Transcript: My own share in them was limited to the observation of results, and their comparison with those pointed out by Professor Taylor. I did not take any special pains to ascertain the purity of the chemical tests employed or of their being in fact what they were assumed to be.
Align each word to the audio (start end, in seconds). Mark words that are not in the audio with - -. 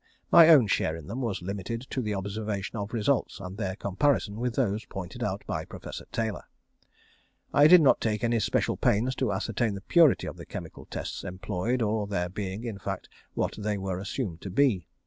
My 0.31 0.49
own 0.49 0.65
share 0.65 0.95
in 0.95 1.05
them 1.05 1.21
was 1.21 1.43
limited 1.43 1.81
to 1.91 2.01
the 2.01 2.15
observation 2.15 2.75
of 2.75 2.91
results, 2.91 3.39
and 3.39 3.55
their 3.55 3.75
comparison 3.75 4.37
with 4.39 4.55
those 4.55 4.83
pointed 4.85 5.21
out 5.21 5.43
by 5.45 5.63
Professor 5.63 6.05
Taylor. 6.11 6.45
I 7.53 7.67
did 7.67 7.81
not 7.81 8.01
take 8.01 8.23
any 8.23 8.39
special 8.39 8.77
pains 8.77 9.13
to 9.17 9.31
ascertain 9.31 9.75
the 9.75 9.81
purity 9.81 10.25
of 10.25 10.37
the 10.37 10.45
chemical 10.47 10.85
tests 10.87 11.23
employed 11.23 11.83
or 11.83 12.01
of 12.01 12.09
their 12.09 12.29
being 12.29 12.63
in 12.63 12.79
fact 12.79 13.09
what 13.35 13.53
they 13.59 13.77
were 13.77 13.99
assumed 13.99 14.41
to 14.41 14.49
be. 14.49 14.87